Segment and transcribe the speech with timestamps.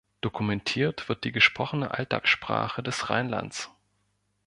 [0.21, 3.69] Dokumentiert wird die gesprochene Alltagssprache des Rheinlands.